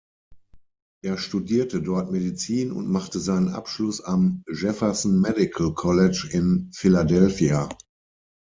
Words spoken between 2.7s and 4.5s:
und machte seinen Abschluss am